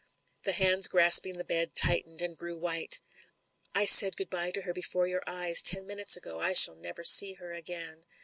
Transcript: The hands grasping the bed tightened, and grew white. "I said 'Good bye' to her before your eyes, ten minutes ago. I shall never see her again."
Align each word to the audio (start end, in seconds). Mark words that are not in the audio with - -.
The 0.41 0.53
hands 0.53 0.87
grasping 0.87 1.37
the 1.37 1.43
bed 1.45 1.75
tightened, 1.75 2.23
and 2.23 2.35
grew 2.35 2.57
white. 2.57 3.01
"I 3.75 3.85
said 3.85 4.17
'Good 4.17 4.31
bye' 4.31 4.49
to 4.49 4.63
her 4.63 4.73
before 4.73 5.05
your 5.05 5.21
eyes, 5.27 5.61
ten 5.61 5.85
minutes 5.85 6.17
ago. 6.17 6.39
I 6.39 6.53
shall 6.53 6.75
never 6.75 7.03
see 7.03 7.33
her 7.33 7.53
again." 7.53 8.03